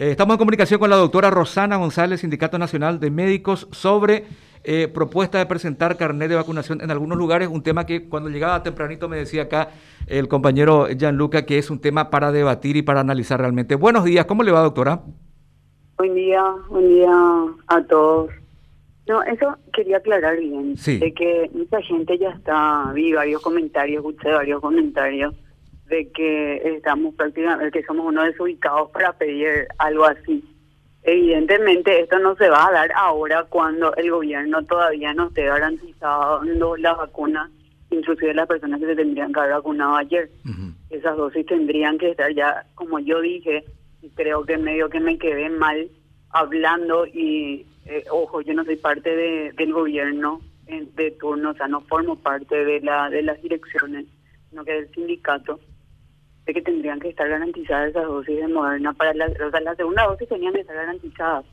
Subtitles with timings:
[0.00, 4.24] Eh, estamos en comunicación con la doctora Rosana González, Sindicato Nacional de Médicos, sobre
[4.64, 8.62] eh, propuesta de presentar carnet de vacunación en algunos lugares, un tema que cuando llegaba
[8.62, 9.72] tempranito me decía acá
[10.06, 13.74] el compañero Gianluca que es un tema para debatir y para analizar realmente.
[13.74, 15.02] Buenos días, ¿cómo le va doctora?
[15.98, 17.12] Buen día, buen día
[17.66, 18.30] a todos.
[19.06, 24.32] No, eso quería aclarar bien, de que mucha gente ya está, vi varios comentarios, escuché
[24.32, 25.34] varios comentarios
[25.90, 30.42] de que estamos prácticamente, que somos unos desubicados para pedir algo así.
[31.02, 36.76] Evidentemente esto no se va a dar ahora cuando el gobierno todavía no esté garantizando
[36.76, 37.50] la vacuna,
[37.90, 40.30] inclusive las personas que se tendrían que haber vacunado ayer.
[40.90, 43.64] Esas dosis tendrían que estar ya, como yo dije,
[44.02, 45.88] y creo que medio que me quedé mal
[46.30, 51.66] hablando y, eh, ojo, yo no soy parte de, del gobierno de turno, o sea,
[51.66, 54.06] no formo parte de, la, de las direcciones,
[54.48, 55.58] sino que del sindicato
[56.54, 60.06] que tendrían que estar garantizadas esas dosis de Moderna para la, o sea, la segunda
[60.06, 61.44] dosis tenían que estar garantizadas.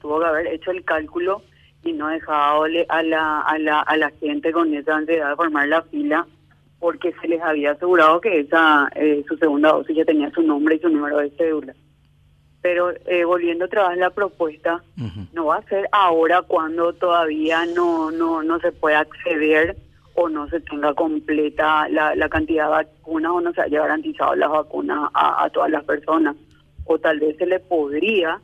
[0.00, 1.42] Tuvo que haber hecho el cálculo
[1.84, 5.68] y no dejado a la, a la, a la gente con esa ansiedad de formar
[5.68, 6.26] la fila
[6.82, 10.74] porque se les había asegurado que esa eh, su segunda dosis ya tenía su nombre
[10.74, 11.74] y su número de cédula.
[12.60, 14.82] Pero eh, volviendo otra vez a la propuesta,
[15.32, 19.76] no va a ser ahora cuando todavía no, no, no se puede acceder
[20.22, 24.34] o no se tenga completa la, la cantidad de vacunas o no se haya garantizado
[24.34, 26.36] las vacunas a, todas las personas.
[26.84, 28.40] O tal vez se le podría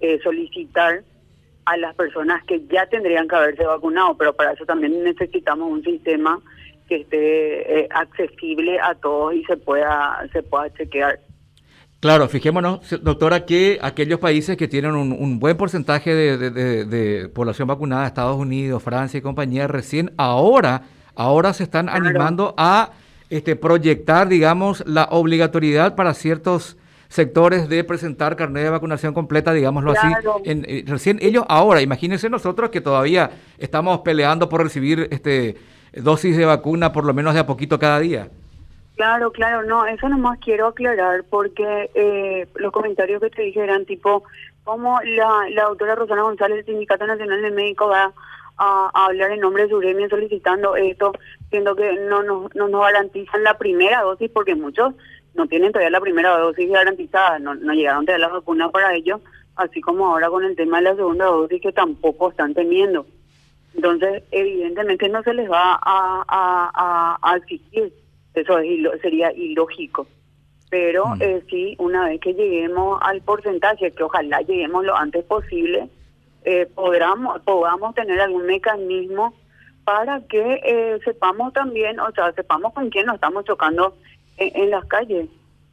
[0.00, 1.02] eh, solicitar
[1.64, 5.82] a las personas que ya tendrían que haberse vacunado, pero para eso también necesitamos un
[5.84, 6.40] sistema
[6.88, 11.20] que esté eh, accesible a todos y se pueda se pueda chequear.
[12.00, 16.50] Claro, fijémonos, doctora, que aquellos países que tienen un, buen porcentaje de,
[16.84, 20.82] de, población vacunada, Estados Unidos, Francia y compañía, recién ahora
[21.14, 22.90] ahora se están animando a
[23.30, 26.76] este, proyectar, digamos, la obligatoriedad para ciertos
[27.08, 30.08] sectores de presentar carnet de vacunación completa, digámoslo así.
[30.44, 35.56] En, eh, recién ellos ahora, imagínense nosotros que todavía estamos peleando por recibir este
[35.92, 38.28] dosis de vacuna por lo menos de a poquito cada día.
[38.96, 43.84] Claro, claro, no, eso nomás quiero aclarar porque eh, los comentarios que te dije eran
[43.84, 44.24] tipo,
[44.64, 48.12] como la, la doctora Rosana González del Sindicato Nacional de Médicos va
[48.58, 51.12] a, hablar en nombre de su gremio solicitando esto,
[51.50, 54.94] siendo que no nos, no nos garantizan la primera dosis, porque muchos
[55.34, 59.20] no tienen todavía la primera dosis garantizada, no, no llegaron todavía las vacunas para ellos,
[59.56, 63.06] así como ahora con el tema de la segunda dosis que tampoco están teniendo.
[63.74, 67.92] Entonces, evidentemente no se les va a, a, a, exigir,
[68.34, 70.06] eso es, sería ilógico.
[70.70, 71.22] Pero mm.
[71.22, 75.88] eh, sí, una vez que lleguemos al porcentaje, que ojalá lleguemos lo antes posible,
[76.44, 79.34] eh, podamos, podamos tener algún mecanismo
[79.84, 83.96] para que eh, sepamos también, o sea, sepamos con quién nos estamos chocando
[84.36, 85.28] en, las calles.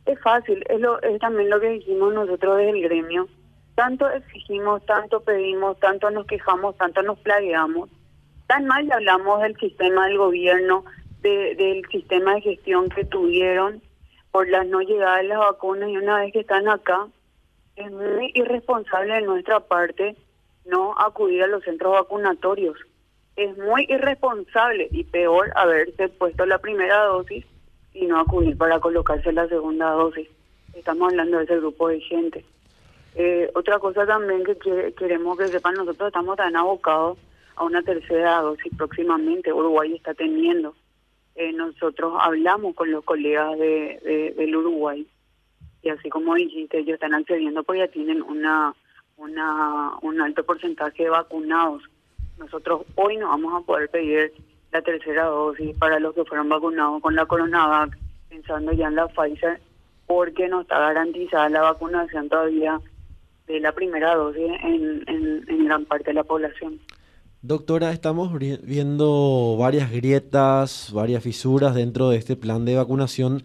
[0.06, 3.28] Es fácil, es, lo, es también lo que dijimos nosotros desde el gremio.
[3.75, 7.90] Tanto exigimos, tanto pedimos, tanto nos quejamos, tanto nos plagueamos.
[8.47, 10.84] Tan mal hablamos del sistema del gobierno,
[11.22, 13.81] de, del sistema de gestión que tuvieron
[14.31, 17.08] por la no llegada de las vacunas y una vez que están acá,
[17.75, 20.16] es muy irresponsable de nuestra parte
[20.69, 22.78] no acudir a los centros vacunatorios.
[23.35, 27.46] Es muy irresponsable y peor haberse puesto la primera dosis
[27.94, 30.28] y no acudir para colocarse la segunda dosis.
[30.74, 32.46] Estamos hablando de ese grupo de gente.
[33.16, 37.18] Eh, otra cosa también que queremos que sepan, nosotros estamos tan abocados
[37.56, 39.52] a una tercera dosis próximamente.
[39.52, 40.75] Uruguay está teniendo.
[41.35, 45.08] Eh, nosotros hablamos con los colegas de, del Uruguay
[45.81, 48.75] y así como dijiste, ellos están accediendo porque ya tienen una
[49.19, 51.84] una, un alto porcentaje de vacunados.
[52.38, 54.34] Nosotros hoy no vamos a poder pedir
[54.72, 57.97] la tercera dosis para los que fueron vacunados con la CoronaVac,
[58.29, 59.59] pensando ya en la Pfizer,
[60.08, 62.79] porque no está garantizada la vacunación todavía
[63.47, 66.79] de la primera dosis en, gran parte de la población.
[67.41, 73.44] Doctora, estamos viendo varias grietas, varias fisuras dentro de este plan de vacunación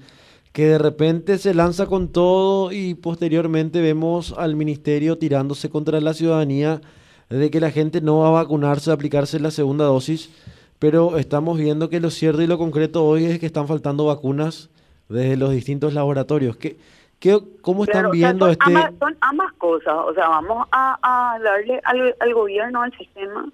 [0.55, 6.15] que de repente se lanza con todo y posteriormente vemos al ministerio tirándose contra la
[6.15, 6.81] ciudadanía
[7.29, 10.31] de que la gente no va a vacunarse, a aplicarse la segunda dosis,
[10.79, 14.71] pero estamos viendo que lo cierto y lo concreto hoy es que están faltando vacunas
[15.09, 16.57] desde los distintos laboratorios.
[16.57, 16.77] ¿Qué,
[17.19, 18.73] qué, ¿Cómo están viendo este...?
[19.01, 23.51] son ambas cosas, o sea, vamos a, darle al, gobierno, al sistema,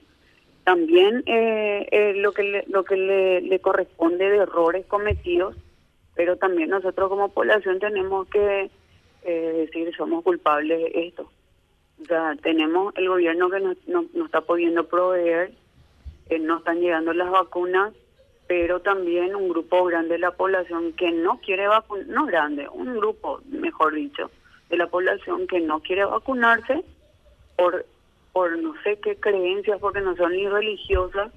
[0.64, 5.56] también eh, eh, lo que, le, lo que le, le corresponde de errores cometidos
[6.20, 8.70] pero también nosotros como población tenemos que
[9.22, 11.30] eh, decir somos culpables de esto.
[12.02, 15.52] O sea, tenemos el gobierno que no, no, está pudiendo proveer,
[16.28, 17.94] eh, no están llegando las vacunas,
[18.46, 22.98] pero también un grupo grande de la población que no quiere vacunar, no grande, un
[22.98, 24.30] grupo, mejor dicho,
[24.68, 26.84] de la población que no quiere vacunarse
[27.56, 27.86] por,
[28.34, 31.32] por no sé qué creencias, porque no son ni religiosas,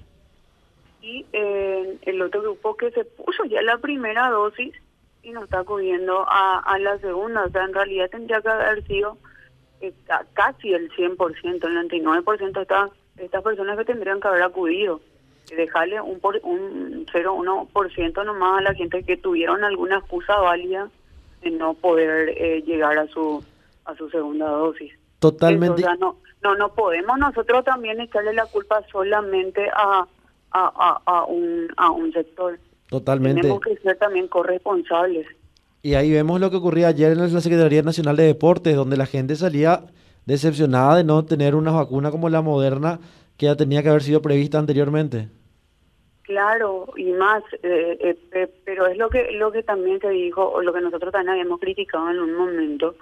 [1.04, 4.74] y eh, el otro grupo que se puso ya la primera dosis
[5.22, 7.44] y no está acudiendo a, a la segunda.
[7.44, 9.18] O sea, en realidad tendría que haber sido
[9.82, 9.92] eh,
[10.32, 15.00] casi el 100%, el 99% de estas, estas personas que tendrían que haber acudido.
[15.54, 20.88] Dejarle un, por, un 0,1% nomás a la gente que tuvieron alguna excusa válida
[21.42, 23.44] de no poder eh, llegar a su
[23.84, 24.90] a su segunda dosis.
[25.18, 25.82] Totalmente.
[25.98, 30.06] no, no, no podemos nosotros también echarle la culpa solamente a,
[30.54, 32.58] a, a, un, a un sector.
[32.88, 33.42] Totalmente.
[33.42, 35.26] Tenemos que ser también corresponsables.
[35.82, 39.06] Y ahí vemos lo que ocurría ayer en la Secretaría Nacional de Deportes, donde la
[39.06, 39.82] gente salía
[40.24, 43.00] decepcionada de no tener una vacuna como la moderna
[43.36, 45.28] que ya tenía que haber sido prevista anteriormente.
[46.22, 50.62] Claro, y más, eh, eh, pero es lo que lo que también se dijo, o
[50.62, 52.94] lo que nosotros también habíamos criticado en un momento,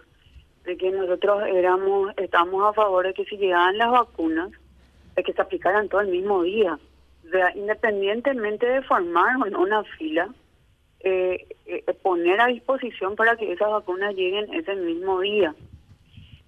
[0.65, 4.51] de que nosotros éramos, estamos a favor de que si llegaban las vacunas,
[5.15, 6.79] de que se aplicaran todo el mismo día
[7.55, 10.29] independientemente de formar una fila,
[11.01, 15.55] eh, eh, poner a disposición para que esas vacunas lleguen ese mismo día.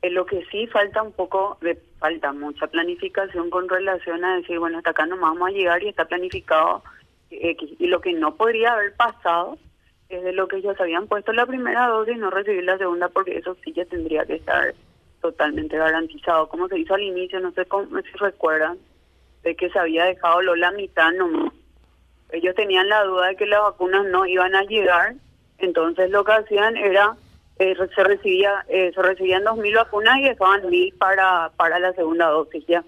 [0.02, 4.58] Eh, lo que sí falta un poco, de, falta mucha planificación con relación a decir,
[4.58, 6.82] bueno, hasta acá no vamos a llegar y está planificado
[7.30, 9.58] Y lo que no podría haber pasado
[10.08, 13.08] es de lo que se habían puesto la primera dosis y no recibir la segunda,
[13.08, 14.74] porque eso sí ya tendría que estar
[15.20, 16.48] totalmente garantizado.
[16.48, 18.78] Como se hizo al inicio, no sé cómo, si recuerdan,
[19.44, 21.52] de que se había dejado la mitad nomás.
[22.30, 25.14] Ellos tenían la duda de que las vacunas no iban a llegar,
[25.58, 27.14] entonces lo que hacían era,
[27.58, 32.26] eh, se recibía eh, se recibían 2.000 vacunas y dejaban 1.000 para, para la segunda
[32.28, 32.82] dosis ya.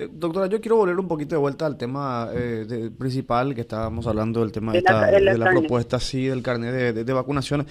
[0.00, 4.06] Eh, doctora, yo quiero volver un poquito de vuelta al tema eh, principal que estábamos
[4.06, 7.66] hablando, del tema de, la, propuesta, sí, del carnet de, vacunación.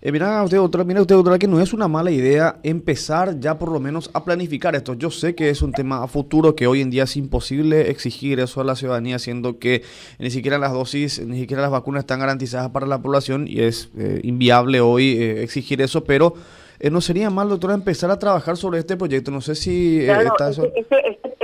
[0.00, 3.58] Eh, mira usted, doctora, mira usted, doctora, que no es una mala idea empezar ya
[3.58, 4.94] por lo menos a planificar esto.
[4.94, 8.38] Yo sé que es un tema a futuro, que hoy en día es imposible exigir
[8.38, 9.82] eso a la ciudadanía, siendo que
[10.20, 13.90] ni siquiera las dosis, ni siquiera las vacunas están garantizadas para la población y es
[14.22, 16.34] inviable hoy exigir eso, pero...
[16.90, 19.30] ¿No sería mal, doctora, empezar a trabajar sobre este proyecto?
[19.30, 20.64] No sé si está eso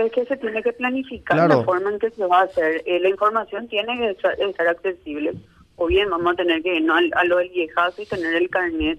[0.04, 2.82] es que se tiene que planificar la forma en que se va a hacer.
[2.86, 5.34] Eh, la información tiene que estar, accesible.
[5.76, 8.98] O bien vamos a tener que irnos a, lo del viejazo y tener el carnet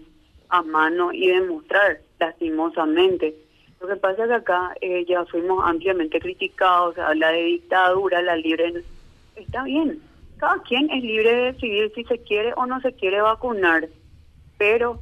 [0.49, 3.35] a mano y demostrar, lastimosamente.
[3.79, 8.21] Lo que pasa es que acá eh, ya fuimos ampliamente criticados, se habla de dictadura,
[8.21, 8.83] la libre...
[9.35, 10.01] Está bien,
[10.37, 13.87] cada quien es libre de decidir si se quiere o no se quiere vacunar,
[14.57, 14.99] pero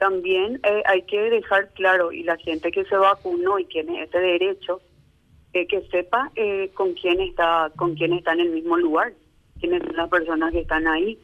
[0.00, 4.18] también eh, hay que dejar claro, y la gente que se vacunó y tiene ese
[4.18, 4.80] derecho,
[5.52, 9.12] eh, que sepa eh, con quién está con quién está en el mismo lugar,
[9.60, 11.18] quiénes son las personas que están ahí.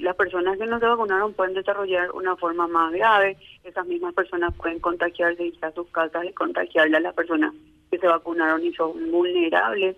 [0.00, 4.54] las personas que no se vacunaron pueden desarrollar una forma más grave, esas mismas personas
[4.54, 7.54] pueden contagiarse y ir a sus casas y contagiarle a las personas
[7.90, 9.96] que se vacunaron y son vulnerables.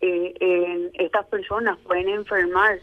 [0.00, 2.78] Eh, estas personas pueden enfermar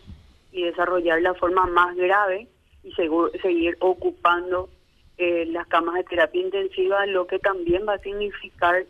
[0.51, 2.47] y desarrollar la forma más grave
[2.87, 4.69] y seguir ocupando
[5.17, 8.85] las camas de terapia intensiva, lo que también va a significar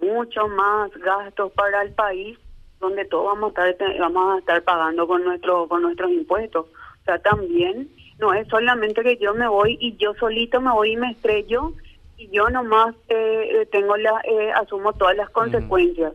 [0.00, 2.38] mucho más gastos para el país
[2.80, 6.66] donde todos vamos a estar vamos a estar pagando con nuestro con nuestros impuestos.
[6.66, 7.88] O sea también
[8.18, 11.72] no es solamente que yo me voy y yo solito me voy y me estrello
[12.16, 16.12] y yo nomás eh, eh tengo la eh, asumo todas las consecuencias.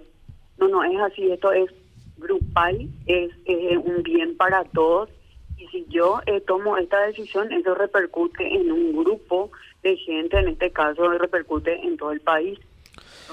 [0.57, 1.69] No no es así esto es
[2.17, 5.09] grupal es un bien para todos
[5.61, 9.51] y si yo eh, tomo esta decisión eso repercute en un grupo
[9.83, 12.59] de gente en este caso repercute en todo el país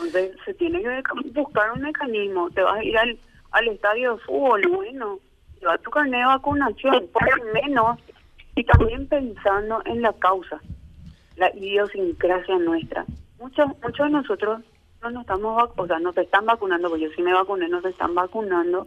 [0.04, 2.50] entonces se tiene que buscar un mecanismo.
[2.50, 3.18] Te vas a ir al,
[3.50, 5.18] al estadio de fútbol, bueno,
[5.60, 7.98] lleva tu carnet de vacunación, por lo menos,
[8.54, 10.60] y también pensando en la causa,
[11.36, 13.04] la idiosincrasia nuestra.
[13.38, 14.60] Muchos muchos de nosotros
[15.02, 17.80] no nos estamos, o sea, no se están vacunando, porque yo sí me vacuné, no
[17.80, 18.86] se están vacunando,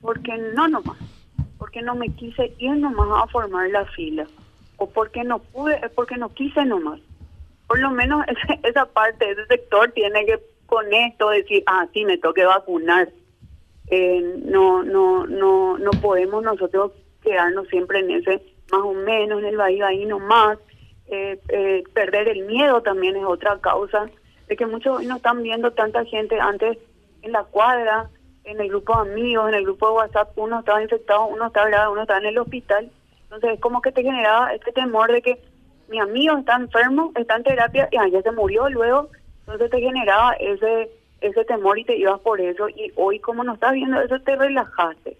[0.00, 0.98] porque no nomás,
[1.68, 4.26] porque no me quise ir nomás a formar la fila,
[4.78, 6.98] o porque no pude, porque no quise nomás
[7.68, 8.24] por lo menos
[8.64, 13.08] esa parte, ese sector tiene que con esto decir, ah, sí, me toque vacunar.
[13.90, 19.46] Eh, no, no, no, no podemos nosotros quedarnos siempre en ese más o menos, en
[19.46, 20.58] el ahí, ahí nomás.
[21.10, 24.10] Eh, eh, perder el miedo también es otra causa
[24.46, 26.76] de que muchos no están viendo tanta gente antes
[27.22, 28.10] en la cuadra,
[28.48, 31.68] en el grupo de amigos, en el grupo de WhatsApp, uno estaba infectado, uno estaba
[31.68, 32.90] grave, uno estaba en el hospital.
[33.24, 35.40] Entonces es como que te generaba este temor de que
[35.88, 39.08] mi amigo está enfermo, está en terapia y ya se murió luego,
[39.40, 40.90] entonces te generaba ese
[41.20, 44.36] ese temor y te ibas por eso y hoy como no estás viendo eso te
[44.36, 45.18] relajaste.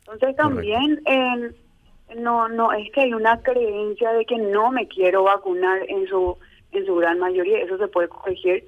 [0.00, 1.00] Entonces también
[2.16, 6.36] no, no, es que hay una creencia de que no me quiero vacunar en su,
[6.72, 7.58] en su gran mayoría.
[7.58, 8.64] Eso se puede corregir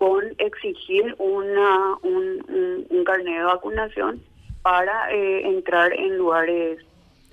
[0.00, 4.22] con exigir una, un, un, carnet de vacunación
[4.62, 6.78] para eh, entrar en lugares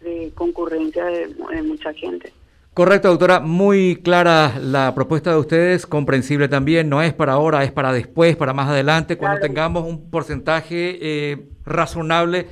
[0.01, 1.33] de concurrencia de,
[1.63, 2.33] mucha gente.
[2.73, 3.39] Correcto, doctora.
[3.39, 6.89] Muy clara la propuesta de ustedes, comprensible también.
[6.89, 11.47] No es para ahora, es para después, para más adelante, cuando tengamos un porcentaje eh,
[11.65, 12.47] razonable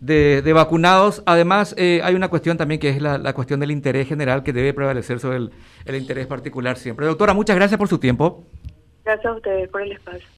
[0.00, 1.22] de, vacunados.
[1.26, 4.74] Además, eh, hay una cuestión también que es la, cuestión del interés general que debe
[4.74, 5.48] prevalecer sobre
[5.84, 7.06] el interés particular siempre.
[7.06, 8.48] Doctora, muchas gracias por su tiempo.
[9.10, 10.28] Gracias a ustedes por el espacio.